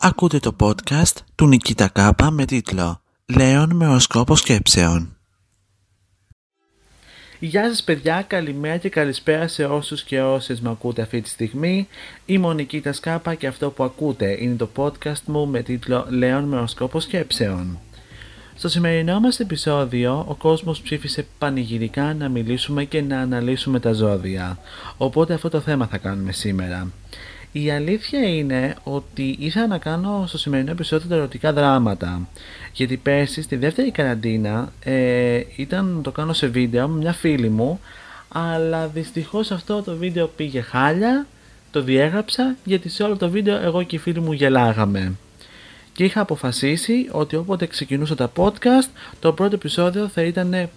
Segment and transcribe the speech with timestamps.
[0.00, 3.00] Ακούτε το podcast του Νικήτα Κάπα με τίτλο
[3.36, 5.16] «Λέων με οσκόπο σκέψεων».
[7.38, 11.88] Γεια σας παιδιά, καλημέρα και καλησπέρα σε όσους και όσες με ακούτε αυτή τη στιγμή.
[12.26, 16.44] Είμαι ο Νικήτας Κάπα και αυτό που ακούτε είναι το podcast μου με τίτλο «Λέων
[16.44, 17.78] με οσκόπο σκέψεων».
[18.54, 24.58] Στο σημερινό μας επεισόδιο ο κόσμος ψήφισε πανηγυρικά να μιλήσουμε και να αναλύσουμε τα ζώδια.
[24.96, 26.90] Οπότε αυτό το θέμα θα κάνουμε σήμερα.
[27.52, 32.28] Η αλήθεια είναι ότι ήθελα να κάνω στο σημερινό επεισόδιο τα ερωτικά δράματα.
[32.72, 37.48] Γιατί πέρσι στη δεύτερη καραντίνα ε, ήταν να το κάνω σε βίντεο με μια φίλη
[37.48, 37.80] μου,
[38.28, 41.26] αλλά δυστυχώς αυτό το βίντεο πήγε χάλια,
[41.70, 45.12] το διέγραψα γιατί σε όλο το βίντεο εγώ και η φίλη μου γελάγαμε.
[45.92, 48.88] Και είχα αποφασίσει ότι όποτε ξεκινούσα τα podcast,
[49.20, 50.68] το πρώτο επεισόδιο θα ήταν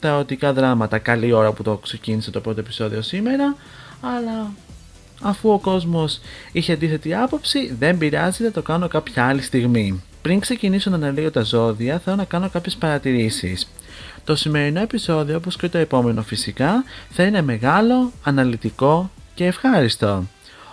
[0.00, 0.98] τα ερωτικά δράματα.
[0.98, 3.56] Καλή ώρα που το ξεκίνησε το πρώτο επεισόδιο σήμερα,
[4.00, 4.50] αλλά
[5.22, 6.20] αφού ο κόσμος
[6.52, 10.02] είχε αντίθετη άποψη, δεν πειράζει, θα το κάνω κάποια άλλη στιγμή.
[10.22, 13.68] Πριν ξεκινήσω να αναλύω τα ζώδια, θέλω να κάνω κάποιες παρατηρήσεις.
[14.24, 20.24] Το σημερινό επεισόδιο, όπως και το επόμενο φυσικά, θα είναι μεγάλο, αναλυτικό και ευχάριστο.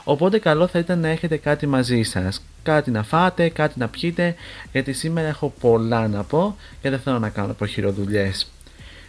[0.03, 2.41] Οπότε καλό θα ήταν να έχετε κάτι μαζί σας.
[2.63, 4.35] Κάτι να φάτε, κάτι να πιείτε,
[4.71, 8.51] γιατί σήμερα έχω πολλά να πω και δεν θέλω να κάνω προχειροδουλειές.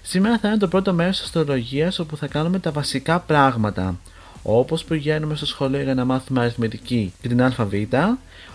[0.02, 3.98] Σήμερα θα είναι το πρώτο μέρος της αστρολογίας όπου θα κάνουμε τα βασικά πράγματα.
[4.42, 7.72] Όπως πηγαίνουμε στο σχολείο για να μάθουμε αριθμητική και την ΑΒ,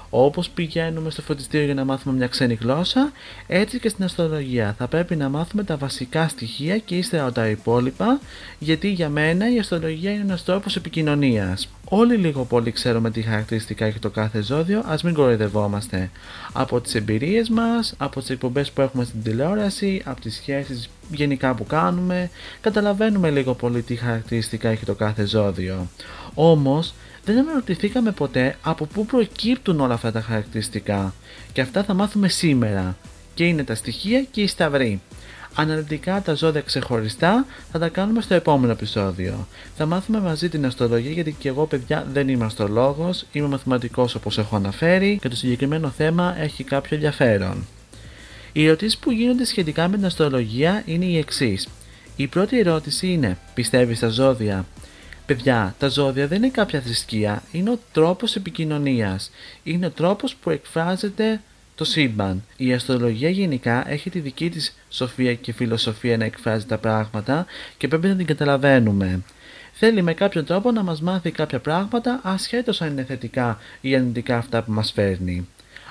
[0.10, 3.12] όπως πηγαίνουμε στο φροντιστήριο για να μάθουμε μια ξένη γλώσσα,
[3.48, 8.20] έτσι και στην αστρολογία θα πρέπει να μάθουμε τα βασικά στοιχεία και ύστερα τα υπόλοιπα,
[8.60, 11.70] γιατί για μένα η αστρολογία είναι ένας τρόπος επικοινωνίας.
[11.90, 16.10] Όλοι λίγο πολύ ξέρουμε τι χαρακτηριστικά έχει το κάθε ζώδιο, ας μην κοροϊδευόμαστε.
[16.54, 21.54] Από τις εμπειρίες μας, από τις εκπομπές που έχουμε στην τηλεόραση, από τις σχέσεις γενικά
[21.54, 22.30] που κάνουμε,
[22.62, 25.88] καταλαβαίνουμε λίγο πολύ τι χαρακτηριστικά έχει το κάθε ζώδιο.
[26.34, 26.94] Όμως,
[27.34, 31.14] δεν αναρωτηθήκαμε ποτέ από πού προκύπτουν όλα αυτά τα χαρακτηριστικά
[31.54, 32.98] και αυτά θα μάθουμε σήμερα
[33.34, 35.02] και είναι τα στοιχεία και οι σταυροί.
[35.56, 39.48] Αναλυτικά τα ζώδια ξεχωριστά θα τα κάνουμε στο επόμενο επεισόδιο.
[39.78, 44.38] Θα μάθουμε μαζί την αστρολογία γιατί και εγώ παιδιά δεν είμαι αστρολόγος, είμαι μαθηματικός όπως
[44.38, 47.68] έχω αναφέρει και το συγκεκριμένο θέμα έχει κάποιο ενδιαφέρον.
[48.52, 51.68] Οι ερωτήσεις που γίνονται σχετικά με την αστρολογία είναι οι εξής.
[52.16, 54.66] Η πρώτη ερώτηση είναι: Πιστεύεις στα ζώδια;
[55.28, 59.32] Παιδιά, τα ζώδια δεν είναι κάποια θρησκεία, είναι ο τρόπος επικοινωνίας.
[59.64, 61.42] Είναι ο τρόπος που εκφράζεται
[61.76, 62.44] το σύμπαν.
[62.58, 67.46] Η αστρολογία γενικά έχει τη δική της σοφία και φιλοσοφία να εκφράζει τα πράγματα
[67.78, 69.22] και πρέπει να την καταλαβαίνουμε.
[69.74, 74.38] Θέλει με κάποιο τρόπο να μας μάθει κάποια πράγματα ασχέτως αν είναι θετικά ή αρνητικά
[74.38, 75.48] αυτά που μας φέρνει.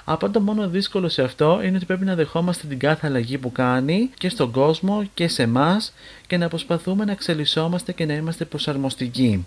[0.09, 3.53] Από το μόνο δύσκολο σε αυτό είναι ότι πρέπει να δεχόμαστε την κάθε αλλαγή που
[3.53, 5.93] κάνει και στον κόσμο και σε εμάς
[6.27, 9.47] και να προσπαθούμε να εξελισσόμαστε και να είμαστε προσαρμοστικοί.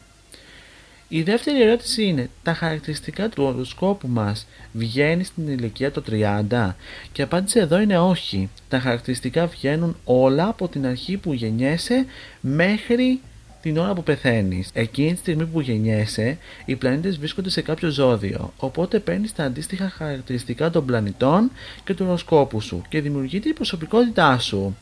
[1.07, 6.73] Η δεύτερη ερώτηση είναι, τα χαρακτηριστικά του οροσκόπου μας βγαίνει στην ηλικία των 30
[7.11, 8.49] και η απάντηση εδώ είναι όχι.
[8.69, 12.05] Τα χαρακτηριστικά βγαίνουν όλα από την αρχή που γεννιέσαι
[12.41, 13.19] μέχρι
[13.61, 14.69] την ώρα που πεθαίνεις.
[14.73, 18.53] Εκείνη τη στιγμή που γεννιέσαι, οι πλανήτες βρίσκονται σε κάποιο ζώδιο.
[18.57, 21.51] Οπότε παίρνεις τα αντίστοιχα χαρακτηριστικά των πλανητών
[21.83, 24.75] και του οροσκόπου σου και δημιουργείται η προσωπικότητά σου.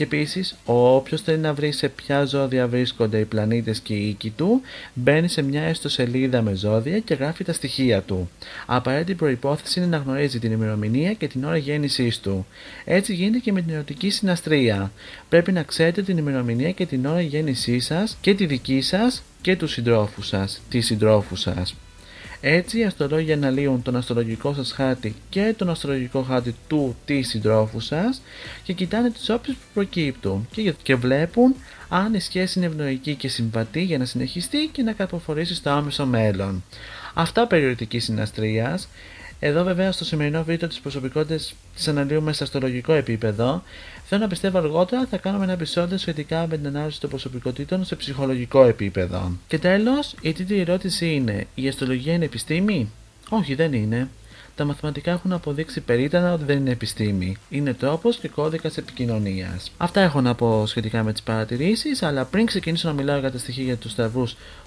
[0.00, 4.30] Και επίσης, όποιος θέλει να βρει σε ποια ζώδια βρίσκονται οι πλανήτες και οι οίκοι
[4.30, 4.60] του,
[4.94, 8.30] μπαίνει σε μια έστω σελίδα με ζώδια και γράφει τα στοιχεία του.
[8.66, 12.46] Απαραίτητη προπόθεση είναι να γνωρίζει την ημερομηνία και την ώρα γέννησής του.
[12.84, 14.92] Έτσι γίνεται και με την ερωτική συναστρία.
[15.28, 19.56] Πρέπει να ξέρετε την ημερομηνία και την ώρα γέννησής σας και τη δική σας και
[19.56, 21.74] τους συντρόφους σας, τη συντρόφους σας.
[22.40, 27.80] Έτσι οι αστρολόγοι αναλύουν τον αστρολογικό σας χάρτη και τον αστρολογικό χάρτη του της συντρόφου
[27.80, 28.22] σας
[28.62, 31.54] και κοιτάνε τις όψεις που προκύπτουν και, και βλέπουν
[31.88, 36.06] αν η σχέση είναι ευνοϊκή και συμβατή για να συνεχιστεί και να καρποφορήσει στο άμεσο
[36.06, 36.64] μέλλον.
[37.14, 38.88] Αυτά περιοριστική συναστρίας.
[39.42, 43.62] Εδώ βέβαια στο σημερινό βίντεο τις προσωπικότητες τις αναλύουμε σε αστρολογικό επίπεδο.
[44.04, 47.96] Θέλω να πιστεύω αργότερα θα κάνουμε ένα επεισόδιο σχετικά με την ανάλυση των προσωπικότητων σε
[47.96, 49.32] ψυχολογικό επίπεδο.
[49.48, 52.90] Και τέλος, η τρίτη ερώτηση είναι: Η αστρολογία είναι επιστήμη;
[53.28, 54.08] Όχι, δεν είναι.
[54.54, 57.36] Τα μαθηματικά έχουν αποδείξει περίτανα ότι δεν είναι επιστήμη.
[57.48, 59.72] Είναι τρόπος και κώδικας επικοινωνίας.
[59.76, 63.38] Αυτά έχω να πω σχετικά με τις παρατηρήσεις, αλλά πριν ξεκινήσω να μιλάω για τα
[63.38, 64.24] στοιχεία για τους σταυρού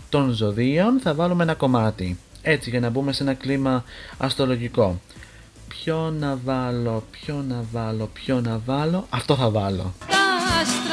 [0.09, 2.17] των ζωδίων, θα βάλουμε ένα κομμάτι.
[2.45, 3.83] Έτσι, για να μπούμε σε ένα κλίμα
[4.17, 4.99] αστρολογικό
[5.67, 9.93] ποιο να βάλω, ποιο να βάλω, ποιο να βάλω, αυτό θα βάλω.
[10.07, 10.15] Τα
[10.61, 10.92] άστρα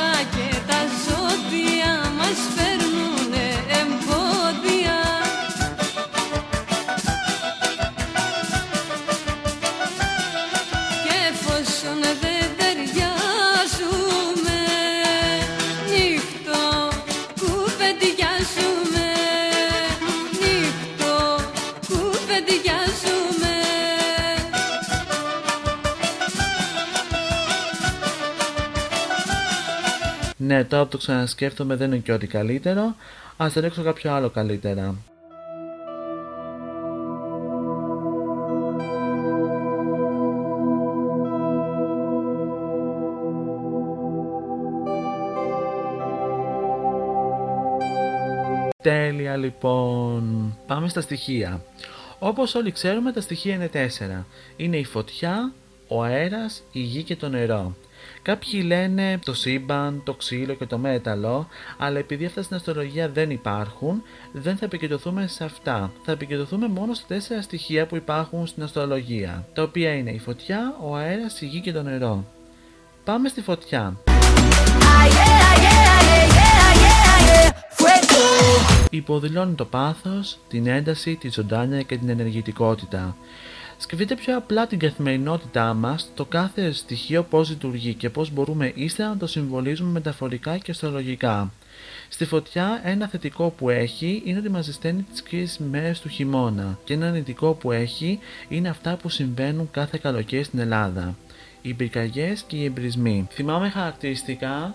[30.50, 32.94] Ναι, τώρα που το ξανασκέφτομαι δεν είναι και ό,τι καλύτερο.
[33.36, 34.94] Ας ρίξω κάποιο άλλο καλύτερα.
[48.82, 50.56] Τέλεια λοιπόν.
[50.66, 51.62] Πάμε στα στοιχεία.
[52.18, 54.26] Όπως όλοι ξέρουμε τα στοιχεία είναι τέσσερα.
[54.56, 55.52] Είναι η φωτιά,
[55.88, 57.74] ο αέρας, η γη και το νερό.
[58.22, 63.30] Κάποιοι λένε το σύμπαν, το ξύλο και το μέταλλο, αλλά επειδή αυτά στην αστρολογία δεν
[63.30, 64.02] υπάρχουν,
[64.32, 65.92] δεν θα επικεντρωθούμε σε αυτά.
[66.04, 70.76] Θα επικεντρωθούμε μόνο στα τέσσερα στοιχεία που υπάρχουν στην αστρολογία, τα οποία είναι η φωτιά,
[70.80, 72.24] ο αέρας, η γη και το νερό.
[73.04, 73.96] Πάμε στη φωτιά.
[78.90, 83.16] Υποδηλώνει το πάθος, την ένταση, τη ζωντάνια και την ενεργητικότητα.
[83.82, 89.08] Σκεφτείτε πιο απλά την καθημερινότητά μας, το κάθε στοιχείο πώς λειτουργεί και πώς μπορούμε ύστερα
[89.08, 91.52] να το συμβολίζουμε μεταφορικά και αστρολογικά.
[92.08, 96.78] Στη φωτιά ένα θετικό που έχει είναι ότι μας ζεσταίνει τις κρύες μέρες του χειμώνα
[96.84, 98.18] και ένα αρνητικό που έχει
[98.48, 101.16] είναι αυτά που συμβαίνουν κάθε καλοκαίρι στην Ελλάδα.
[101.62, 103.26] Οι πυρκαγιές και οι εμπρισμοί.
[103.30, 104.74] Θυμάμαι χαρακτηριστικά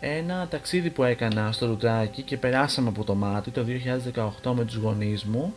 [0.00, 3.64] ένα ταξίδι που έκανα στο Λουτράκι και περάσαμε από το μάτι το
[4.44, 5.54] 2018 με τους γονείς μου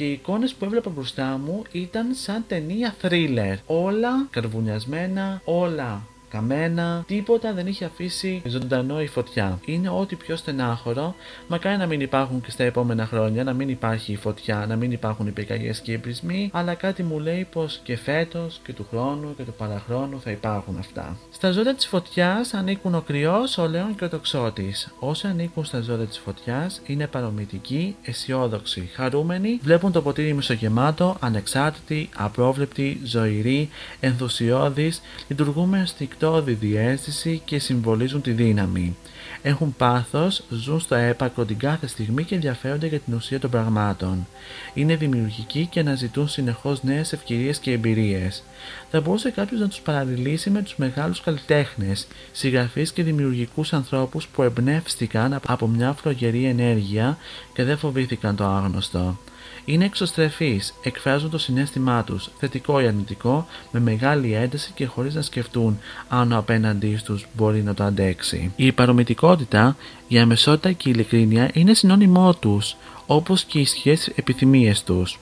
[0.00, 3.56] και οι εικόνες που έβλεπα μπροστά μου ήταν σαν ταινία thriller.
[3.66, 9.58] Όλα καρβουνιασμένα, όλα καμένα, τίποτα δεν είχε αφήσει ζωντανό η φωτιά.
[9.64, 11.14] Είναι ό,τι πιο στενάχωρο,
[11.48, 14.92] μακάρι να μην υπάρχουν και στα επόμενα χρόνια, να μην υπάρχει η φωτιά, να μην
[14.92, 18.86] υπάρχουν οι πυρκαγιές και οι εμπρισμοί, αλλά κάτι μου λέει πως και φέτος και του
[18.90, 21.16] χρόνου και του παραχρόνου θα υπάρχουν αυτά.
[21.30, 24.94] Στα ζώδια της φωτιάς ανήκουν ο κρυός, ο λέον και ο τοξότης.
[24.98, 32.08] Όσοι ανήκουν στα ζώδια της φωτιάς είναι παρομητικοί, αισιόδοξοι, χαρούμενοι, βλέπουν το ποτήρι μισογεμάτο, ανεξάρτητοι,
[32.16, 33.68] απρόβλεπτοι, ζωηροί,
[34.00, 35.86] ενθουσιώδεις, λειτουργούμε
[36.20, 38.96] στικτόδη διέστηση και συμβολίζουν τη δύναμη.
[39.42, 44.26] Έχουν πάθος, ζουν στο έπακρο την κάθε στιγμή και ενδιαφέρονται για την ουσία των πραγμάτων.
[44.74, 48.42] Είναι δημιουργικοί και αναζητούν συνεχώς νέες ευκαιρίες και εμπειρίες.
[48.90, 54.42] Θα μπορούσε κάποιος να τους παραλληλήσει με τους μεγάλους καλλιτέχνες, συγγραφείς και δημιουργικούς ανθρώπους που
[54.42, 57.18] εμπνεύστηκαν από μια φλογερή ενέργεια
[57.54, 59.18] και δεν φοβήθηκαν το άγνωστο.
[59.64, 65.22] Είναι εξωστρεφείς, εκφράζουν το συνέστημά τους, θετικό ή αρνητικό, με μεγάλη ένταση και χωρίς να
[65.22, 65.78] σκεφτούν
[66.08, 68.52] αν ο απέναντί τους μπορεί να το αντέξει.
[68.56, 69.76] Η παρομητικότητα,
[70.08, 72.76] η αμεσότητα και η ειλικρίνεια είναι συνώνυμό τους,
[73.06, 75.18] όπως και οι ισχυρές επιθυμίες τους.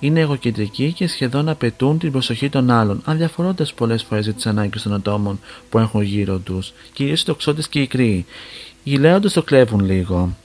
[0.00, 4.82] Είναι εγωκεντρικοί και σχεδόν απαιτούν την προσοχή των άλλων, αδιαφορώντας πολλές φορές για τις ανάγκες
[4.82, 5.40] των ατόμων
[5.70, 8.26] που έχουν γύρω τους, κυρίως οι τοξότες και οι κρύοι.
[8.82, 10.36] Οι λέοντε το κλέβουν λίγο.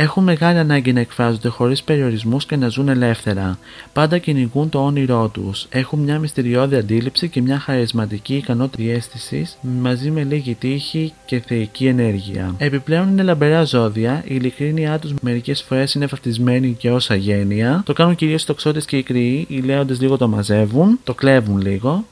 [0.00, 3.58] Έχουν μεγάλη ανάγκη να εκφράζονται χωρίς περιορισμούς και να ζουν ελεύθερα.
[3.92, 5.66] Πάντα κυνηγούν το όνειρό τους.
[5.70, 11.86] Έχουν μια μυστηριώδη αντίληψη και μια χαρισματική ικανότητα διέστησης μαζί με λίγη τύχη και θεϊκή
[11.86, 12.54] ενέργεια.
[12.58, 17.82] Επιπλέον είναι λαμπερά ζώδια, η ειλικρίνειά τους μερικές φορές είναι βαφτισμένη και ως αγένεια.
[17.86, 21.60] Το κάνουν κυρίως οι τοξότες και οι κρύοι, οι λέοντες λίγο το μαζεύουν, το κλέβουν
[21.60, 22.04] λίγο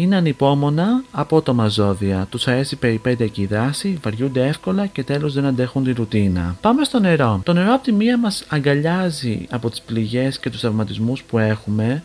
[0.00, 2.26] είναι ανυπόμονα απότομα ζώδια.
[2.30, 6.56] Τους αρέσει η περιπέτεια και η δράση, βαριούνται εύκολα και τέλος δεν αντέχουν τη ρουτίνα.
[6.60, 7.40] Πάμε στο νερό.
[7.44, 12.02] Το νερό από τη μία μας αγκαλιάζει από τις πληγές και τους τραυματισμού που έχουμε,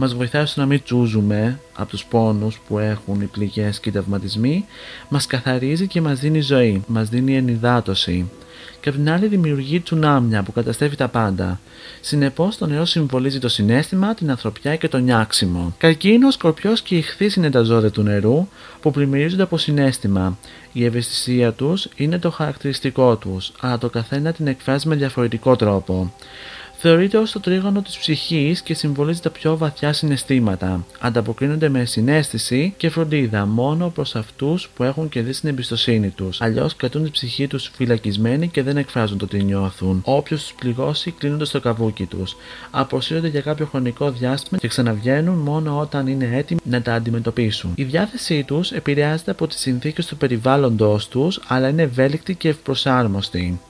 [0.00, 3.92] μας βοηθάει στο να μην τσούζουμε από τους πόνους που έχουν οι πληγές και οι
[3.92, 4.64] τραυματισμοί,
[5.08, 8.30] μας καθαρίζει και μας δίνει ζωή, μας δίνει ενυδάτωση
[8.80, 11.60] και από την άλλη δημιουργεί τσουνάμια που καταστρέφει τα πάντα.
[12.00, 15.74] Συνεπώς, το νερό συμβολίζει το συνέστημα, την ανθρωπιά και το νιάξιμο.
[15.78, 18.48] Καρκίνος, σκορπιός και ηχθή είναι τα ζώδια του νερού
[18.80, 20.38] που πλημμυρίζονται από συνέστημα.
[20.72, 26.12] Η ευαισθησία τους είναι το χαρακτηριστικό τους, αλλά το καθένα την εκφράζει με διαφορετικό τρόπο.
[26.80, 30.84] Θεωρείται ως το τρίγωνο της ψυχής και συμβολίζει τα πιο βαθιά συναισθήματα.
[31.00, 36.40] Ανταποκρίνονται με συνέστηση και φροντίδα μόνο προς αυτούς που έχουν κερδίσει την εμπιστοσύνη τους.
[36.40, 40.02] Αλλιώς κρατούν την ψυχή τους φυλακισμένη και δεν εκφράζουν το τι νιώθουν.
[40.04, 42.36] Όποιος τους πληγώσει κλείνονται στο καβούκι τους.
[42.70, 47.72] Αποσύρονται για κάποιο χρονικό διάστημα και ξαναβγαίνουν μόνο όταν είναι έτοιμοι να τα αντιμετωπίσουν.
[47.74, 53.60] Η διάθεσή τους επηρεάζεται από τις συνθήκες του περιβάλλοντος τους αλλά είναι ευέλικτη και ευπροσάρμοστη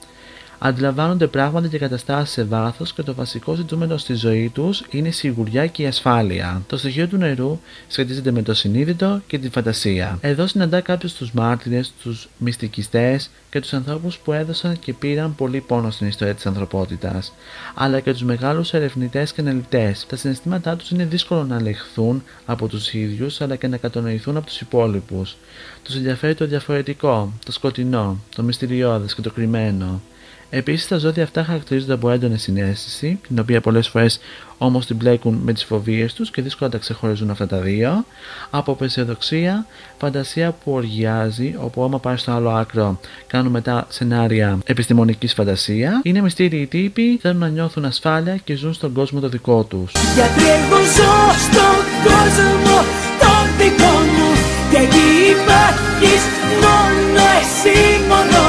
[0.59, 5.11] αντιλαμβάνονται πράγματα και καταστάσεις σε βάθος και το βασικό ζητούμενο στη ζωή τους είναι η
[5.11, 6.61] σιγουριά και η ασφάλεια.
[6.67, 10.17] Το στοιχείο του νερού σχετίζεται με το συνείδητο και τη φαντασία.
[10.21, 15.59] Εδώ συναντά κάποιος τους μάρτυρες, τους μυστικιστές και τους ανθρώπους που έδωσαν και πήραν πολύ
[15.59, 17.33] πόνο στην ιστορία της ανθρωπότητας,
[17.75, 20.05] αλλά και τους μεγάλους ερευνητές και αναλυτές.
[20.09, 24.45] Τα συναισθήματά τους είναι δύσκολο να ελεγχθούν από τους ίδιους αλλά και να κατανοηθούν από
[24.45, 25.37] τους υπόλοιπους.
[25.83, 30.01] Τους ενδιαφέρει το διαφορετικό, το σκοτεινό, το μυστηριώδες και το κρυμμένο.
[30.49, 34.19] Επίσης, τα ζώδια αυτά χαρακτηρίζονται από έντονη συνέστηση, την οποία πολλές φορές
[34.57, 38.05] όμως την μπλέκουν με τις φοβίες τους και δύσκολα τα ξεχωρίζουν αυτά τα δύο.
[38.49, 39.65] Από απεσιοδοξία,
[39.97, 45.99] φαντασία που οργιάζει, όπου άμα πάει στο άλλο άκρο κάνουν μετά σενάρια επιστημονικής φαντασίας.
[46.03, 49.91] Είναι μυστήριοι τύποι, θέλουν να νιώθουν ασφάλεια και ζουν στον κόσμο το δικό τους.
[49.91, 51.15] Γιατί εγώ ζω
[51.45, 52.77] στον κόσμο
[53.19, 54.29] το δικό μου
[54.71, 56.23] Και εκεί υπάρχεις
[56.63, 57.77] μόνο εσύ
[58.09, 58.48] μόνο μου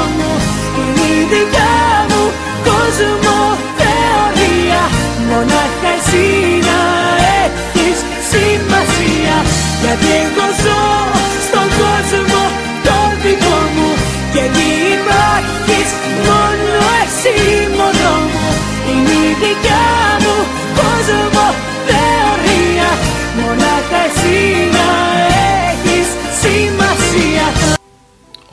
[1.31, 1.75] δικιά
[2.09, 2.23] μου
[2.67, 3.37] κόσμο
[3.79, 4.81] θεωρία.
[5.29, 6.27] Μονάχα εσύ
[6.69, 6.79] να
[7.43, 7.99] έχεις
[8.31, 9.35] σημασία.
[9.81, 11.00] Γιατί εγώ ζω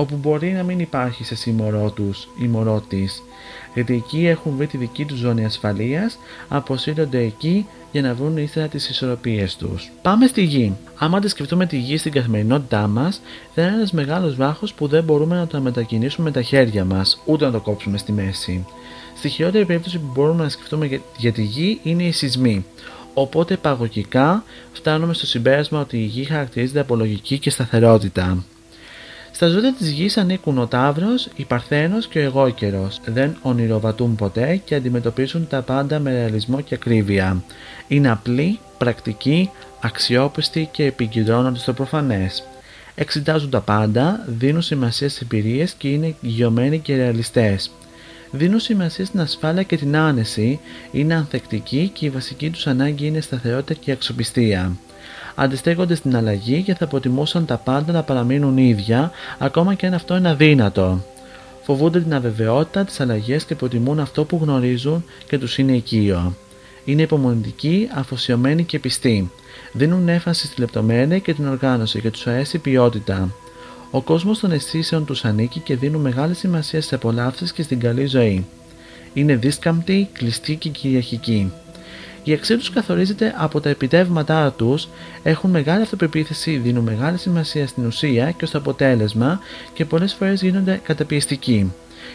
[0.09, 3.23] όπου μπορεί να μην υπάρχει σε σύμμορό τους ή μωρό της,
[3.75, 8.67] γιατί εκεί έχουν βρει τη δική τους ζώνη ασφαλείας, αποσύρονται εκεί για να βρουν ύστερα
[8.69, 9.91] τις ισορροπίες τους.
[10.03, 10.77] Πάμε στη γη.
[10.99, 13.21] Άμα αντισκεφτούμε τη γη στην καθημερινότητά μας,
[13.55, 17.23] θα είναι ένας μεγάλος βάχος που δεν μπορούμε να το μετακινήσουμε με τα χέρια μας,
[17.25, 18.67] ούτε να το κόψουμε στη μέση.
[19.17, 22.65] Στη χειρότερη περίπτωση που μπορούμε να σκεφτούμε για- για τη γη είναι οι σεισμοί.
[23.15, 28.45] Οπότε παγωγικά φτάνουμε στο συμπέρασμα ότι η γη χαρακτηρίζεται από λογική και σταθερότητα.
[29.39, 33.01] Στα ζώδια της γης ανήκουν ο Ταύρος, η Παρθένος και ο Εγώκερος.
[33.05, 37.43] Δεν ονειροβατούν ποτέ και αντιμετωπίζουν τα πάντα με ρεαλισμό και ακρίβεια.
[37.89, 42.45] Είναι απλοί, πρακτικοί, αξιόπιστοι και επικεντρώνονται στο προφανές.
[42.95, 47.71] Εξετάζουν τα πάντα, δίνουν σημασία στις εμπειρίες και είναι γιωμένοι και ρεαλιστές.
[48.31, 50.61] Δίνουν σημασία στην ασφάλεια και την άνεση,
[50.93, 54.77] είναι ανθεκτικοί και η βασική τους ανάγκη είναι σταθερότητα και αξιοπιστία
[55.41, 60.17] αντιστέκονται στην αλλαγή και θα προτιμούσαν τα πάντα να παραμείνουν ίδια, ακόμα και αν αυτό
[60.17, 61.05] είναι αδύνατο.
[61.63, 66.35] Φοβούνται την αβεβαιότητα, τις αλλαγές και προτιμούν αυτό που γνωρίζουν και τους είναι οικείο.
[66.85, 69.31] Είναι υπομονητικοί, αφοσιωμένοι και πιστοί.
[69.73, 73.31] Δίνουν έμφαση στη λεπτομέρεια και την οργάνωση και τους αρέσει η ποιότητα.
[73.91, 78.07] Ο κόσμος των αισθήσεων τους ανήκει και δίνουν μεγάλη σημασία στις απολαύσεις και στην καλή
[78.07, 78.47] ζωή.
[79.15, 81.53] Είναι δίσκαμπτοι, κλειστοί και κυριαρχικοί.
[82.29, 84.89] Η αξία τους καθορίζεται από τα επιτεύγματά τους,
[85.23, 89.41] έχουν μεγάλη αυτοπεποίθηση, δίνουν μεγάλη σημασία στην ουσία και στο αποτέλεσμα
[89.73, 91.73] και πολλές φορές γίνονται καταπιεστικοί.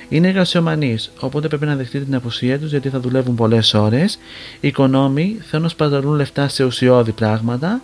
[0.09, 4.19] Είναι εργασιομανεί, οπότε πρέπει να δεχτείτε την απουσία τους γιατί θα δουλεύουν πολλές ώρες.
[4.59, 7.81] Οικονόμοι θέλουν να σπαταλούν λεφτά σε ουσιώδη πράγματα.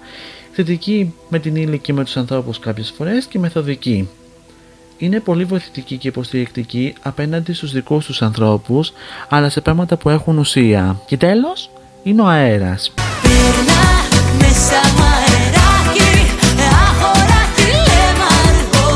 [0.52, 4.10] Θετικοί με την ύλη και με τους ανθρώπους κάποιες φορές και μεθοδικοί.
[4.98, 8.92] Είναι πολύ βοηθητικοί και υποστηρικτικοί απέναντι στους δικούς τους ανθρώπους,
[9.30, 11.02] αλλά σε πράγματα που έχουν ουσία.
[11.08, 11.70] Και τέλος,
[12.04, 12.94] είναι ο αέρας.
[13.22, 13.86] Περνά
[14.38, 16.14] μέσα μου αεράκι,
[16.86, 18.92] αχωράκι λέμε αργό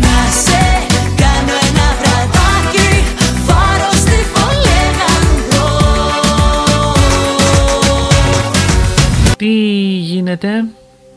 [0.00, 0.62] Να σε
[1.20, 2.90] κάνω ένα βραδάκι,
[3.46, 5.72] φάρο στη φολεγανδρό
[9.36, 9.52] Τι
[10.10, 10.64] γίνεται,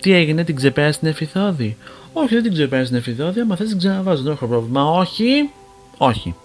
[0.02, 1.78] τι έγινε, την ξεπέρασε την εφηθόδη;
[2.14, 4.92] Όχι, δεν την ξεπέρασε την εφηθόδη, άμα θες την ξαναβάζω, δεν έχω πρόβλημα.
[4.92, 5.50] Όχι,
[5.98, 6.36] όχι.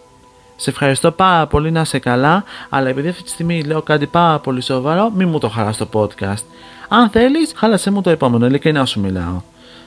[0.62, 4.38] Σε ευχαριστώ πάρα πολύ να είσαι καλά, αλλά επειδή αυτή τη στιγμή λέω κάτι πάρα
[4.38, 6.44] πολύ σοβαρό, μη μου το χαράς στο podcast.
[6.88, 9.40] Αν θέλεις, χάλασέ μου το επόμενο, ειλικρινά σου μιλάω.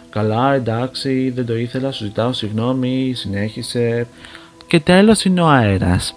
[0.10, 4.08] Καλά, εντάξει, δεν το ήθελα, σου ζητάω συγγνώμη, συνέχισε.
[4.68, 6.16] Και τέλος είναι ο αέρας.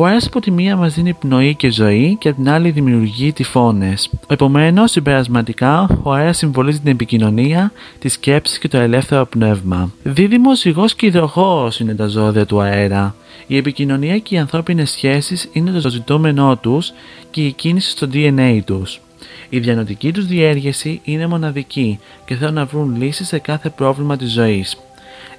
[0.00, 3.32] Ο αέρας από τη μία μας δίνει πνοή και ζωή και από την άλλη δημιουργεί
[3.32, 4.10] τυφώνες.
[4.28, 9.90] Επομένως, συμπερασματικά, ο αέρας συμβολίζει την επικοινωνία, τη σκέψη και το ελεύθερο πνεύμα.
[10.02, 13.14] Δίδυμος, ζυγός και υδροχόος είναι τα ζώδια του αέρα.
[13.46, 16.92] Η επικοινωνία και οι ανθρώπινες σχέσεις είναι το ζητούμενό τους
[17.30, 19.00] και η κίνηση στο DNA τους.
[19.48, 24.32] Η διανοητική τους διέργεση είναι μοναδική και θέλουν να βρουν λύσεις σε κάθε πρόβλημα της
[24.32, 24.76] ζωής.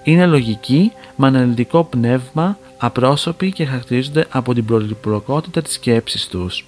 [0.03, 6.65] Είναι λογικοί, με αναλυτικό πνεύμα, απρόσωποι και χαρακτηρίζονται από την πολυπλοκότητα της σκέψης τους.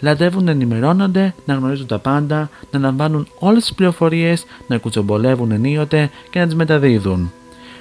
[0.00, 6.10] Λατρεύουν να ενημερώνονται, να γνωρίζουν τα πάντα, να λαμβάνουν όλες τις πληροφορίες, να κουτσομπολεύουν ενίοτε
[6.30, 7.32] και να τις μεταδίδουν.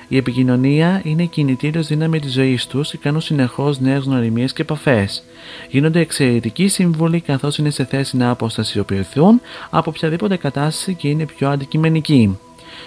[0.07, 4.61] Η επικοινωνία είναι η κινητήριος δύναμη της ζωής τους και κάνουν συνεχώς νέες γνωριμίες και
[4.61, 5.23] επαφές.
[5.69, 11.49] Γίνονται εξαιρετικοί σύμβουλοι καθώς είναι σε θέση να αποστασιοποιηθούν από οποιαδήποτε κατάσταση και είναι πιο
[11.49, 12.37] αντικειμενικοί.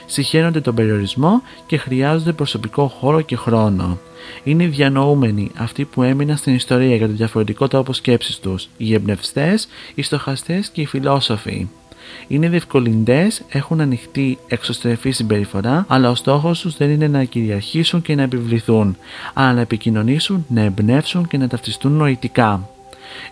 [0.06, 3.98] Συχαίνονται τον περιορισμό και χρειάζονται προσωπικό χώρο και χρόνο.
[4.44, 8.94] Είναι οι διανοούμενοι, αυτοί που έμειναν στην ιστορία για το διαφορετικό τρόπο σκέψης τους, οι
[8.94, 11.68] εμπνευστές, οι στοχαστές και οι φιλόσοφοι.
[12.28, 18.14] Είναι διευκολυντές, έχουν ανοιχτή εξωστρεφή συμπεριφορά, αλλά ο στόχος τους δεν είναι να κυριαρχήσουν και
[18.14, 18.96] να επιβληθούν,
[19.34, 22.68] αλλά να επικοινωνήσουν, να εμπνεύσουν και να ταυτιστούν νοητικά.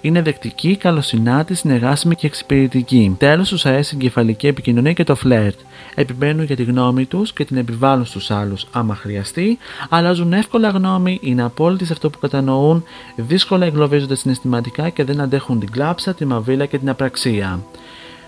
[0.01, 3.15] Είναι δεκτική, καλοσυνάτης, συνεργάσιμη και εξυπηρετική.
[3.19, 5.59] Τέλος, τους αρέσει η εγκεφαλική επικοινωνία και το φλερτ.
[5.95, 11.19] Επιμένουν για τη γνώμη τους και την επιβάλλουν στους άλλους άμα χρειαστεί, αλλάζουν εύκολα γνώμη,
[11.23, 12.85] είναι απόλυτοι σε αυτό που κατανοούν,
[13.17, 17.61] δύσκολα εγκλωβίζονται συναισθηματικά και δεν αντέχουν την κλάψα, τη μαβίλα και την απραξία.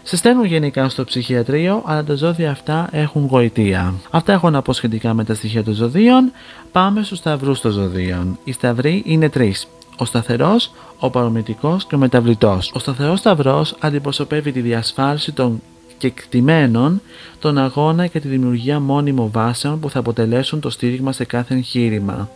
[0.03, 3.95] Σε στέλνουν γενικά στο ψυχιατρίο, αλλά τα ζώδια αυτά έχουν γοητεία.
[4.11, 6.33] Αυτά έχω να πω σχετικά με τα στοιχεία των ζωδίων.
[6.73, 8.39] Πάμε στους σταυρούς των ζωδίων.
[8.45, 9.67] Οι σταυροί είναι τρεις.
[9.97, 12.73] Ο σταθερός, ο παρομητικό και ο μεταβλητός.
[12.75, 15.63] Ο σταθερός σταυρός αντιπροσωπεύει τη διασφάλιση των
[15.99, 17.01] κεκτημένων,
[17.39, 22.29] τον αγώνα και τη δημιουργία μόνιμων βάσεων που θα αποτελέσουν το στήριγμα σε κάθε εγχείρημα.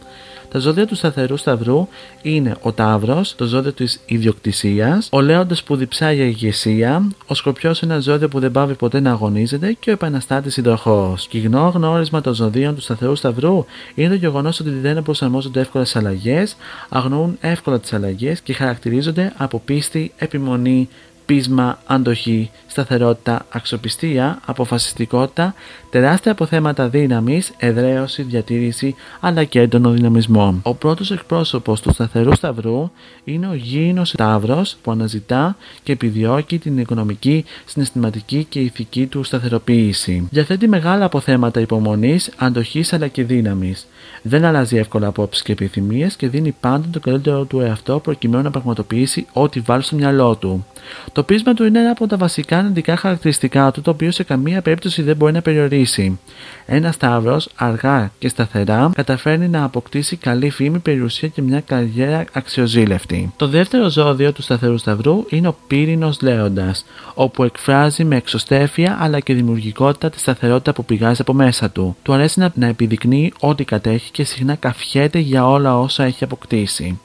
[0.50, 1.88] Τα ζώδια του σταθερού σταυρού
[2.22, 7.74] είναι ο Ταύρος, το ζώδιο της ιδιοκτησίας, ο Λέοντας που διψάει για ηγεσία, ο Σκορπιό
[7.80, 11.14] ένα ζώδιο που δεν πάβει ποτέ να αγωνίζεται και ο Επαναστάτης Συντροχό.
[11.28, 13.64] Κοινό γνώρισμα των ζωδίων του σταθερού σταυρού
[13.94, 16.56] είναι το γεγονός ότι δεν προσαρμόζονται εύκολα στις αλλαγές,
[16.88, 20.88] αγνοούν εύκολα τις αλλαγές και χαρακτηρίζονται από πίστη, επιμονή,
[21.30, 25.54] πείσμα, αντοχή, σταθερότητα, αξιοπιστία, αποφασιστικότητα,
[25.90, 30.60] τεράστια αποθέματα δύναμης, εδραίωση, διατήρηση αλλά και έντονο δυναμισμό.
[30.62, 32.90] Ο πρώτος εκπρόσωπος του σταθερού σταυρού
[33.24, 40.28] είναι ο γήινος Σταύρος που αναζητά και επιδιώκει την οικονομική, συναισθηματική και ηθική του σταθεροποίηση.
[40.30, 43.86] Διαθέτει μεγάλα αποθέματα υπομονής, αντοχής αλλά και δύναμης.
[44.22, 48.50] Δεν αλλάζει εύκολα απόψεις και επιθυμίες και δίνει πάντα το καλύτερο του εαυτό προκειμένου να
[48.50, 50.64] πραγματοποιήσει ό,τι βάλει στο μυαλό του.
[51.12, 54.62] Το πείσμα του είναι ένα από τα βασικά αρνητικά χαρακτηριστικά του, το οποίο σε καμία
[54.62, 56.18] περίπτωση δεν μπορεί να περιορίσει.
[56.66, 63.32] Ένας Σταύρο, αργά και σταθερά, καταφέρνει να αποκτήσει καλή φήμη, περιουσία και μια καριέρα αξιοζήλευτη.
[63.36, 66.84] Το δεύτερο ζώδιο του σταθερού Σταυρού είναι ο πύρινος Λέοντας,
[67.14, 71.96] όπου εκφράζει με εξωστέφεια αλλά και δημιουργικότητα τη σταθερότητα που πηγάζει από μέσα του.
[72.02, 77.00] Του αρέσει να, να επιδεικνύει ό,τι κατέχει και συχνά καφιέται για όλα όσα έχει αποκτήσει.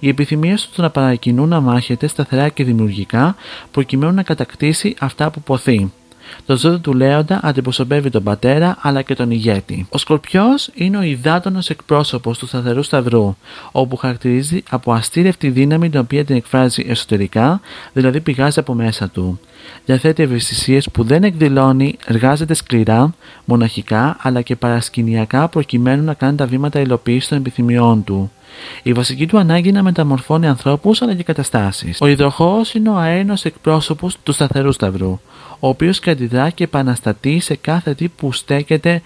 [0.00, 3.36] Οι επιθυμίες του να παρακινούν να μάχεται σταθερά και δημιουργικά
[3.70, 5.92] προκειμένου να κατακτήσει αυτά που ποθεί.
[6.46, 9.86] Το ζώδιο του Λέοντα αντιπροσωπεύει τον πατέρα αλλά και τον ηγέτη.
[9.90, 13.36] Ο Σκορπιός είναι ο υδάτονο εκπρόσωπος του σταθερού σταυρού,
[13.72, 17.60] όπου χαρακτηρίζει από αστήρευτη δύναμη την οποία την εκφράζει εσωτερικά,
[17.92, 19.40] δηλαδή πηγάζει από μέσα του.
[19.84, 23.14] Διαθέτει ευαισθησίες που δεν εκδηλώνει, εργάζεται σκληρά,
[23.44, 28.30] μοναχικά αλλά και παρασκηνιακά προκειμένου να κάνει τα βήματα υλοποίησης των επιθυμιών του.
[28.82, 31.98] Η βασική του ανάγκη είναι να μεταμορφώνει ανθρώπους αλλά και καταστάσεις.
[32.00, 35.20] Ο υδροχός είναι ο αένος εκπρόσωπος του σταθερού σταυρού,
[35.60, 39.02] ο οποίος και αντιδρά και επαναστατεί σε κάθε τι που στέκεται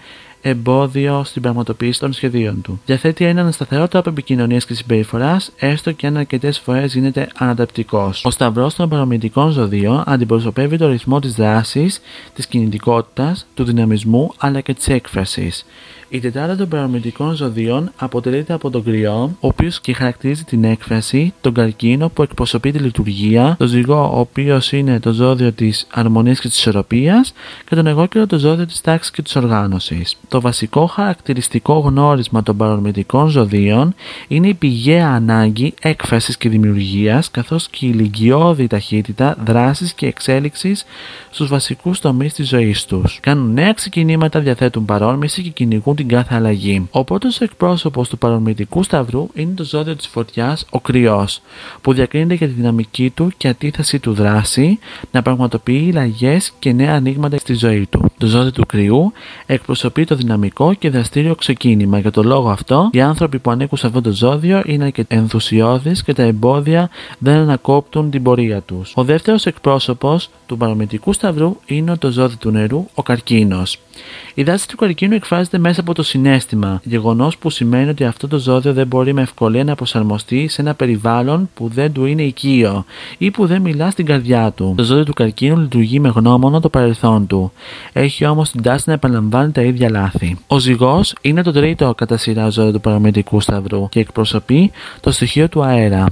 [0.47, 2.81] εμπόδιο στην πραγματοποίηση των σχεδίων του.
[2.85, 8.13] Διαθέτει έναν σταθερό τρόπο επικοινωνίας και συμπεριφοράς, έστω και αν αρκετές φορές γίνεται αναδαπτικό.
[8.23, 12.01] Ο σταυρός των παρομητικών ζωδίων αντιπροσωπεύει το ρυθμό της δράσης,
[12.33, 15.65] της κινητικότητας, του δυναμισμού αλλά και της έκφρασης.
[16.09, 21.33] Η τετράδα των παραμετρικών ζωδίων αποτελείται από τον κρυό, ο οποίος και χαρακτηρίζει την έκφραση,
[21.41, 26.39] τον καρκίνο που εκπροσωπεί τη λειτουργία, τον ζυγό, ο οποίος είναι το ζώδιο της αρμονίας
[26.39, 27.33] και της ισορροπίας,
[27.69, 30.17] και τον εγώκερο, το ζώδιο της τάξης και της οργάνωσης.
[30.35, 33.95] Το βασικό χαρακτηριστικό γνώρισμα των παραμετρικών ζωδίων
[34.27, 40.85] είναι η πηγαία ανάγκη έκφρασης και δημιουργίας, καθώς και η ηλικιώδη ταχύτητα δράσης και εξέλιξης
[41.29, 43.19] στους βασικούς τομείς της ζωής τους.
[43.21, 46.87] Κάνουν νέα ξεκινήματα, διαθέτουν παρόρμηση και κυνηγούν την κάθε αλλαγή.
[46.91, 51.41] Ο πρώτος εκπρόσωπος του παρορμητικού σταυρού είναι το ζώδιο της φωτιάς, ο κρυός,
[51.81, 54.79] που διακρίνεται για τη δυναμική του και αντίθεση του δράση
[55.11, 58.11] να πραγματοποιεί αλλαγέ και νέα ανοίγματα στη ζωή του.
[58.17, 59.11] Το ζώδιο του κρυού
[59.45, 61.99] εκπροσωπεί το δυναμικό και δραστήριο ξεκίνημα.
[61.99, 66.03] Για τον λόγο αυτό, οι άνθρωποι που ανήκουν σε αυτό το ζώδιο είναι και ενθουσιώδεις
[66.03, 68.91] και τα εμπόδια δεν ανακόπτουν την πορεία τους.
[68.95, 73.79] Ο δεύτερος εκπρόσωπος του παρομητικού σταυρού είναι το ζώδιο του νερού, ο καρκίνος.
[74.33, 78.37] Η δράση του καρκίνου εκφράζεται μέσα από το συνέστημα, γεγονός που σημαίνει ότι αυτό το
[78.37, 82.85] ζώδιο δεν μπορεί με ευκολία να προσαρμοστεί σε ένα περιβάλλον που δεν του είναι οικείο
[83.17, 84.73] ή που δεν μιλά στην καρδιά του.
[84.77, 87.51] Το ζώδιο του καρκίνου λειτουργεί με γνώμονα το παρελθόν του.
[87.93, 90.37] Έχει όμως την τάση να επαναλαμβάνει τα ίδια λάθη.
[90.47, 95.49] Ο ζυγός είναι το τρίτο κατά σειρά ζώδιο του παραμετρικού σταυρού και εκπροσωπεί το στοιχείο
[95.49, 96.05] του αέρα.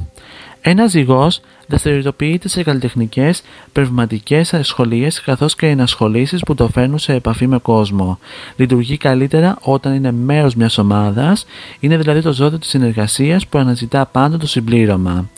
[0.65, 1.31] Ένας ζυγό
[1.67, 8.19] δραστηριοποιείται σε καλλιτεχνικές, πνευματικές ασχολίες καθώς και ενασχολήσεις που το φέρνουν σε επαφή με κόσμο.
[8.55, 11.45] Λειτουργεί καλύτερα όταν είναι μέρος μιας ομάδας,
[11.79, 15.29] είναι δηλαδή το ζώδιο της συνεργασίας που αναζητά πάντα το συμπλήρωμα.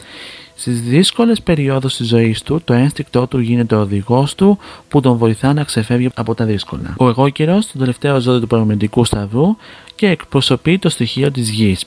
[0.56, 4.58] Στις δύσκολες περιόδους της ζωής του, το ένστικτό του γίνεται ο οδηγός του
[4.88, 6.94] που τον βοηθά να ξεφεύγει από τα δύσκολα.
[6.98, 9.56] Ο εγώ καιρό, το τελευταίο ζώδιο του παραμετρικού σταυρού
[9.96, 11.86] και εκπροσωπεί το στοιχείο της γης.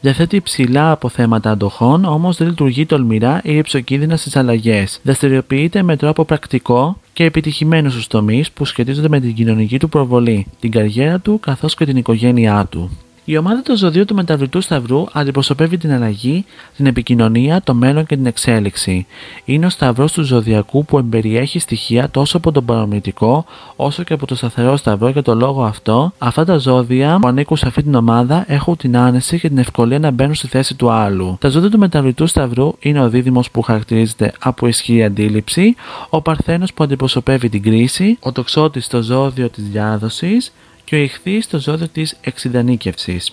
[0.00, 5.00] Διαθέτει υψηλά αποθέματα αντοχών, όμως δεν λειτουργεί τολμηρά ή υψοκίνδυνα στις αλλαγές.
[5.02, 10.46] Δραστηριοποιείται με τρόπο πρακτικό και επιτυχημένος στους τομείς που σχετίζονται με την κοινωνική του προβολή,
[10.60, 12.90] την καριέρα του καθώς και την οικογένειά του.
[13.30, 16.44] Η ομάδα του ζωδίου του μεταβλητού Σταυρού αντιπροσωπεύει την αλλαγή,
[16.76, 19.06] την επικοινωνία, το μέλλον και την εξέλιξη.
[19.44, 23.44] Είναι ο Σταυρός του Ζωδιακού που εμπεριέχει στοιχεία τόσο από τον παρομητικό
[23.76, 27.56] όσο και από το σταθερό Σταυρό και το λόγο αυτό, αυτά τα ζώδια που ανήκουν
[27.56, 30.90] σε αυτή την ομάδα έχουν την άνεση και την ευκολία να μπαίνουν στη θέση του
[30.90, 31.36] άλλου.
[31.40, 35.74] Τα ζώδια του μεταβλητού Σταυρού είναι ο δίδυμος που χαρακτηρίζεται από ισχυρή αντίληψη,
[36.08, 40.52] ο Παρθένος που αντιπροσωπεύει την κρίση, ο Τοξότης στο ζώδιο της διάδοσης
[40.88, 43.32] και ο ηχθής στο ζώδιο της εξειδανίκευσης.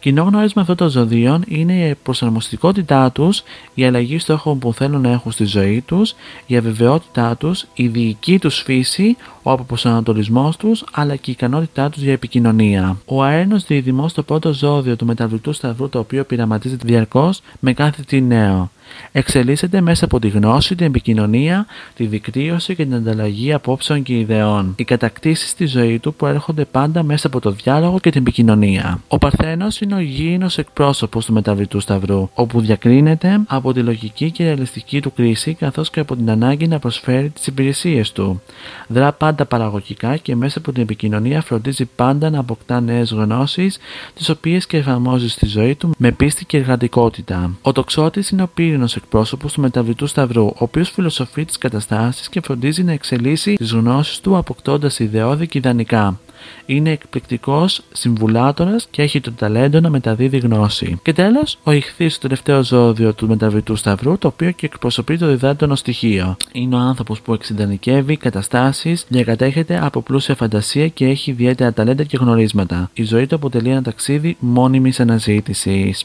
[0.00, 3.42] Κοινό γνώρισμα αυτών των ζωδίων είναι η προσαρμοστικότητά τους,
[3.74, 6.14] η αλλαγή στόχων που θέλουν να έχουν στη ζωή τους,
[6.46, 12.02] η αβεβαιότητά τους, η διοική τους φύση, ο αποπροσανατολισμός τους, αλλά και η ικανότητά τους
[12.02, 12.96] για επικοινωνία.
[13.04, 18.02] Ο αέρνο δίδυμος, το πρώτο ζώδιο του μεταβλητού σταυρού, το οποίο πειραματίζεται διαρκώς με κάθε
[18.02, 18.70] τι νέο.
[19.12, 24.74] Εξελίσσεται μέσα από τη γνώση, την επικοινωνία, τη δικτύωση και την ανταλλαγή απόψεων και ιδεών.
[24.76, 29.00] Οι κατακτήσεις στη ζωή του προέρχονται πάντα μέσα από το διάλογο και την επικοινωνία.
[29.08, 34.44] Ο Παρθένος είναι ο γήινος εκπρόσωπος του μεταβλητού Σταυρού, όπου διακρίνεται από τη λογική και
[34.44, 38.42] ρεαλιστική του κρίση καθώς και από την ανάγκη να προσφέρει τις υπηρεσίες του.
[38.88, 43.78] Δρά πάντα παραγωγικά και μέσα από την επικοινωνία φροντίζει πάντα να αποκτά νέες γνώσεις,
[44.14, 47.50] τις οποίες και εφαρμόζει στη ζωή του με πίστη και εργατικότητα.
[47.62, 52.40] Ο τοξότης είναι ο πύρινο εκπρόσωπος του μεταβλητού Σταυρού, ο οποίος φιλοσοφεί τις καταστάσεις και
[52.40, 56.20] φροντίζει να εξελίσσει τις γνώσεις του αποκτώντας ιδεώδη και ιδανικά.
[56.66, 60.98] Είναι εκπληκτικός συμβουλάτορας και έχει το ταλέντο να μεταδίδει γνώση.
[61.02, 65.26] Και τέλος, ο ηχθής, το τελευταίο ζώδιο του μεταβλητού Σταυρού, το οποίο και εκπροσωπεί το
[65.26, 66.36] διδάτονο στοιχείο.
[66.52, 72.16] Είναι ο άνθρωπος που εξεντανικεύει καταστάσεις, διακατέχεται από πλούσια φαντασία και έχει ιδιαίτερα ταλέντα και
[72.16, 72.90] γνωρίσματα.
[72.92, 76.02] Η ζωή του αποτελεί ένα ταξίδι μόνιμης αναζήτησης.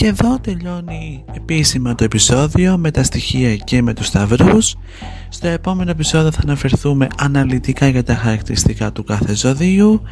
[0.00, 4.76] Και εδώ τελειώνει επίσημα το επεισόδιο με τα στοιχεία και με τους σταυρούς.
[5.28, 10.02] Στο επόμενο επεισόδιο θα αναφερθούμε αναλυτικά για τα χαρακτηριστικά του κάθε ζωδίου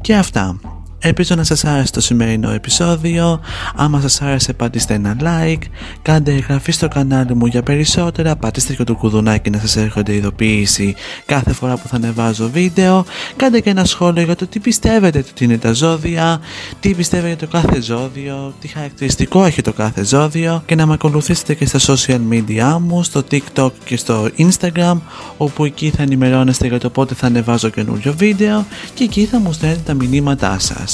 [0.00, 0.60] και αυτά.
[1.04, 3.40] Ελπίζω να σας άρεσε το σημερινό επεισόδιο.
[3.74, 5.62] Άμα σας άρεσε πατήστε ένα like,
[6.02, 10.94] κάντε εγγραφή στο κανάλι μου για περισσότερα, πατήστε και το κουδουνάκι να σας έρχονται ειδοποίηση
[11.26, 13.04] κάθε φορά που θα ανεβάζω βίντεο.
[13.36, 16.40] Κάντε και ένα σχόλιο για το τι πιστεύετε ότι είναι τα ζώδια,
[16.80, 20.92] τι πιστεύετε για το κάθε ζώδιο, τι χαρακτηριστικό έχει το κάθε ζώδιο και να με
[20.92, 24.96] ακολουθήσετε και στα social media μου, στο TikTok και στο Instagram
[25.36, 29.52] όπου εκεί θα ενημερώνεστε για το πότε θα ανεβάζω καινούριο βίντεο και εκεί θα μου
[29.52, 30.91] στέλνετε τα μηνύματά σας.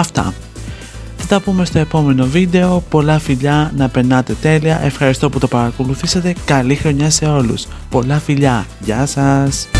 [0.00, 0.34] Αυτά.
[1.16, 2.84] Θα τα πούμε στο επόμενο βίντεο.
[2.88, 4.80] Πολλά φιλιά, να περνάτε τέλεια.
[4.84, 6.34] Ευχαριστώ που το παρακολουθήσατε.
[6.44, 7.66] Καλή χρονιά σε όλους.
[7.90, 8.66] Πολλά φιλιά.
[8.80, 9.79] Γεια σας.